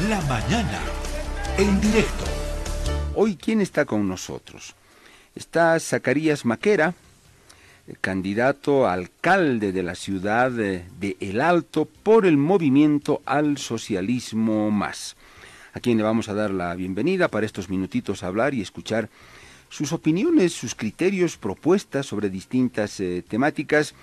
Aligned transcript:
La 0.00 0.20
mañana, 0.20 0.82
en 1.56 1.80
directo. 1.80 2.24
Hoy, 3.14 3.34
¿quién 3.34 3.62
está 3.62 3.86
con 3.86 4.06
nosotros? 4.06 4.74
Está 5.34 5.80
Zacarías 5.80 6.44
Maquera, 6.44 6.92
candidato 8.02 8.86
a 8.86 8.92
alcalde 8.92 9.72
de 9.72 9.82
la 9.82 9.94
ciudad 9.94 10.50
de 10.50 11.16
El 11.18 11.40
Alto 11.40 11.86
por 11.86 12.26
el 12.26 12.36
movimiento 12.36 13.22
al 13.24 13.56
socialismo 13.56 14.70
más, 14.70 15.16
a 15.72 15.80
quien 15.80 15.96
le 15.96 16.04
vamos 16.04 16.28
a 16.28 16.34
dar 16.34 16.50
la 16.50 16.74
bienvenida 16.74 17.28
para 17.28 17.46
estos 17.46 17.70
minutitos 17.70 18.22
a 18.22 18.26
hablar 18.26 18.52
y 18.52 18.60
escuchar 18.60 19.08
sus 19.70 19.94
opiniones, 19.94 20.52
sus 20.52 20.74
criterios, 20.74 21.38
propuestas 21.38 22.04
sobre 22.04 22.28
distintas 22.28 23.00
eh, 23.00 23.24
temáticas. 23.26 23.94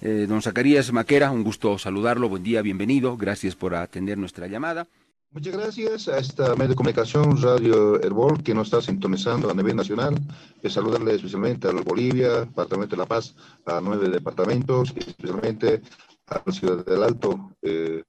Eh, 0.00 0.24
don 0.26 0.40
Zacarías 0.40 0.90
Maquera, 0.92 1.30
un 1.30 1.44
gusto 1.44 1.76
saludarlo, 1.78 2.30
buen 2.30 2.42
día, 2.42 2.62
bienvenido, 2.62 3.18
gracias 3.18 3.54
por 3.54 3.74
atender 3.74 4.16
nuestra 4.16 4.46
llamada. 4.46 4.88
Muchas 5.32 5.56
gracias 5.56 6.08
a 6.08 6.18
esta 6.18 6.54
medio 6.56 6.68
de 6.68 6.74
comunicación, 6.74 7.40
Radio 7.40 7.98
Herbol, 8.02 8.42
que 8.42 8.52
nos 8.52 8.66
está 8.66 8.82
sintonizando 8.82 9.50
a 9.50 9.54
nivel 9.54 9.74
nacional. 9.74 10.14
Y 10.62 10.68
saludarle 10.68 11.14
especialmente 11.14 11.68
a 11.68 11.72
Bolivia, 11.72 12.40
Departamento 12.40 12.96
de 12.96 13.00
La 13.00 13.06
Paz, 13.06 13.34
a 13.64 13.80
nueve 13.80 14.10
departamentos, 14.10 14.92
y 14.94 14.98
especialmente 14.98 15.80
a 16.26 16.42
la 16.44 16.52
ciudad 16.52 16.84
del 16.84 17.02
Alto. 17.02 17.50
Eh, 17.62 18.02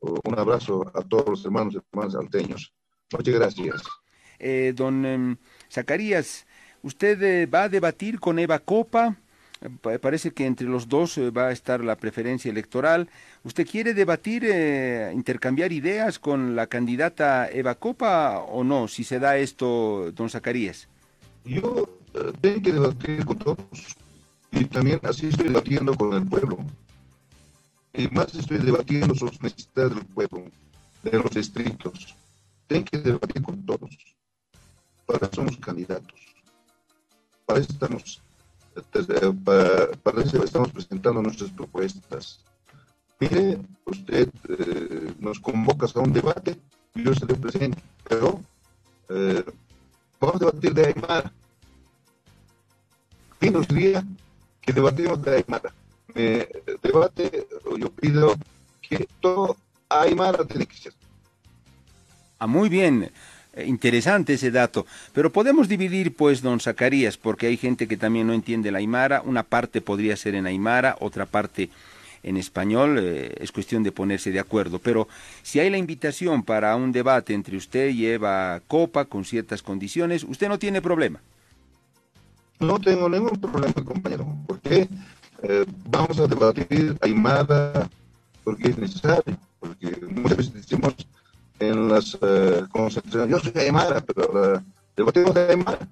un 0.00 0.38
abrazo 0.38 0.92
a 0.94 1.00
todos 1.00 1.26
los 1.30 1.44
hermanos 1.46 1.72
y 1.72 1.78
hermanas 1.78 2.14
alteños. 2.14 2.70
Muchas 3.12 3.34
gracias. 3.34 3.82
Eh, 4.38 4.74
don 4.76 5.06
em, 5.06 5.36
Zacarías, 5.72 6.46
usted 6.82 7.22
eh, 7.22 7.46
va 7.46 7.62
a 7.62 7.68
debatir 7.70 8.20
con 8.20 8.38
Eva 8.38 8.58
Copa 8.58 9.16
parece 10.00 10.30
que 10.32 10.46
entre 10.46 10.66
los 10.66 10.88
dos 10.88 11.18
eh, 11.18 11.30
va 11.30 11.48
a 11.48 11.52
estar 11.52 11.84
la 11.84 11.96
preferencia 11.96 12.50
electoral. 12.50 13.08
¿Usted 13.44 13.66
quiere 13.66 13.94
debatir, 13.94 14.44
eh, 14.44 15.12
intercambiar 15.14 15.72
ideas 15.72 16.18
con 16.18 16.54
la 16.54 16.66
candidata 16.66 17.48
Eva 17.50 17.74
Copa 17.74 18.38
o 18.38 18.64
no, 18.64 18.88
si 18.88 19.04
se 19.04 19.18
da 19.18 19.36
esto, 19.36 20.12
don 20.12 20.30
Zacarías? 20.30 20.88
Yo 21.44 22.00
eh, 22.14 22.32
tengo 22.40 22.62
que 22.62 22.72
debatir 22.72 23.24
con 23.24 23.38
todos 23.38 23.96
y 24.52 24.64
también 24.64 25.00
así 25.02 25.28
estoy 25.28 25.48
debatiendo 25.48 25.94
con 25.94 26.12
el 26.14 26.24
pueblo. 26.26 26.58
Y 27.92 28.06
más 28.08 28.34
estoy 28.34 28.58
debatiendo 28.58 29.14
las 29.20 29.42
necesidades 29.42 29.94
del 29.94 30.04
pueblo, 30.06 30.44
de 31.02 31.18
los 31.18 31.30
distritos. 31.32 32.14
Tengo 32.66 32.84
que 32.84 32.98
debatir 32.98 33.42
con 33.42 33.64
todos. 33.64 33.96
Para 35.06 35.30
somos 35.32 35.56
candidatos. 35.56 36.20
Para 37.46 37.60
eso 37.60 37.72
estamos 37.72 38.20
para, 39.44 40.22
eso 40.22 40.44
estamos 40.44 40.70
presentando 40.72 41.22
nuestras 41.22 41.50
propuestas. 41.50 42.40
Mire, 43.20 43.58
usted 43.84 44.28
eh, 44.48 45.14
nos 45.18 45.40
convoca 45.40 45.86
a 45.92 46.00
un 46.00 46.12
debate, 46.12 46.56
yo 46.94 47.12
estaré 47.12 47.34
presente, 47.34 47.82
pero 48.08 48.40
eh, 49.08 49.44
vamos 50.20 50.36
a 50.36 50.38
debatir 50.38 50.74
de 50.74 50.86
Aymara. 50.86 51.32
¿Quién 53.38 53.52
nos 53.52 53.68
diría 53.68 54.04
que 54.60 54.72
debatimos 54.72 55.22
de 55.22 55.36
Aymara? 55.36 55.72
Me 56.14 56.48
debate, 56.82 57.48
yo 57.78 57.90
pido 57.90 58.34
que 58.80 59.08
todo 59.20 59.56
Aymara 59.88 60.44
tiene 60.44 60.66
que 60.66 60.76
ser. 60.76 60.92
Ah, 62.38 62.46
muy 62.46 62.68
bien. 62.68 63.10
Eh, 63.58 63.66
interesante 63.66 64.34
ese 64.34 64.50
dato. 64.50 64.86
Pero 65.12 65.32
podemos 65.32 65.68
dividir, 65.68 66.14
pues, 66.14 66.42
don 66.42 66.60
Zacarías, 66.60 67.16
porque 67.16 67.48
hay 67.48 67.56
gente 67.56 67.88
que 67.88 67.96
también 67.96 68.26
no 68.26 68.32
entiende 68.32 68.70
la 68.70 68.78
Aymara. 68.78 69.22
Una 69.22 69.42
parte 69.42 69.80
podría 69.80 70.16
ser 70.16 70.34
en 70.36 70.46
Aymara, 70.46 70.96
otra 71.00 71.26
parte 71.26 71.70
en 72.22 72.36
español. 72.36 72.98
Eh, 73.00 73.34
es 73.40 73.50
cuestión 73.50 73.82
de 73.82 73.90
ponerse 73.90 74.30
de 74.30 74.38
acuerdo. 74.38 74.78
Pero 74.78 75.08
si 75.42 75.58
hay 75.58 75.70
la 75.70 75.78
invitación 75.78 76.44
para 76.44 76.76
un 76.76 76.92
debate 76.92 77.34
entre 77.34 77.56
usted 77.56 77.88
y 77.90 78.06
Eva 78.06 78.60
Copa 78.68 79.06
con 79.06 79.24
ciertas 79.24 79.62
condiciones, 79.62 80.22
usted 80.22 80.48
no 80.48 80.58
tiene 80.58 80.80
problema. 80.80 81.20
No 82.60 82.78
tengo 82.78 83.08
ningún 83.08 83.40
problema, 83.40 83.72
compañero, 83.84 84.26
porque 84.46 84.88
eh, 85.42 85.64
vamos 85.88 86.18
a 86.18 86.26
debatir 86.26 86.96
Aymara 87.00 87.88
porque 88.42 88.70
es 88.70 88.78
necesario, 88.78 89.36
porque 89.60 89.96
muchas 90.10 90.38
veces 90.38 90.54
decimos 90.54 90.94
en 91.58 91.88
las 91.88 92.18
eh, 92.20 92.64
concentraciones. 92.70 93.30
Yo 93.30 93.38
soy 93.38 93.62
Aymara, 93.62 94.00
pero 94.00 94.56
uh, 94.56 94.62
debatimos 94.96 95.34
de 95.34 95.50
Aymara. 95.50 95.88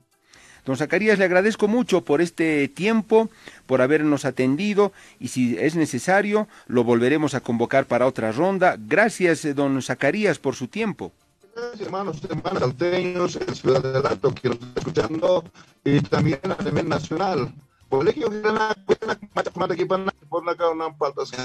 Don 0.67 0.77
Zacarías, 0.77 1.19
le 1.19 1.25
agradezco 1.25 1.69
mucho 1.69 2.05
por 2.05 2.21
este 2.21 2.67
tiempo, 2.67 3.31
por 3.67 3.81
habernos 3.83 4.25
atendido 4.25 4.93
y 5.21 5.29
si 5.29 5.57
es 5.59 5.77
necesario 5.77 6.49
lo 6.67 6.83
volveremos 6.83 7.35
a 7.35 7.41
convocar 7.41 7.87
para 7.87 8.07
otra 8.07 8.33
ronda. 8.33 8.77
Gracias, 8.77 9.45
eh, 9.45 9.55
don 9.55 9.81
Zacarías, 9.81 10.41
por 10.41 10.57
su 10.57 10.67
tiempo. 10.67 11.13
Gracias, 11.55 11.81
hermanos, 11.81 12.21
hermanos 12.29 12.63
alteños, 12.63 13.37
en 13.37 13.55
Ciudad 13.55 13.81
del 13.81 14.05
Alto, 14.05 14.35
que 14.35 14.49
nos 14.49 14.59
está 14.59 14.81
escuchando, 14.81 15.45
y 15.85 16.01
también 16.01 16.41
a 16.43 16.63
nivel 16.63 16.89
nacional. 16.89 17.55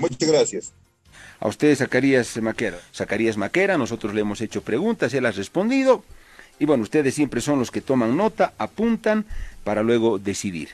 Muchas 0.01 0.29
gracias. 0.29 0.73
A 1.39 1.47
usted, 1.47 1.75
Zacarías 1.75 2.37
Maquera. 2.41 2.79
Zacarías 2.93 3.37
Maquera, 3.37 3.77
nosotros 3.77 4.13
le 4.13 4.21
hemos 4.21 4.41
hecho 4.41 4.61
preguntas, 4.61 5.13
él 5.13 5.25
ha 5.25 5.31
respondido. 5.31 6.03
Y 6.59 6.65
bueno, 6.65 6.83
ustedes 6.83 7.15
siempre 7.15 7.41
son 7.41 7.57
los 7.57 7.71
que 7.71 7.81
toman 7.81 8.15
nota, 8.15 8.53
apuntan 8.57 9.25
para 9.63 9.81
luego 9.81 10.19
decidir. 10.19 10.69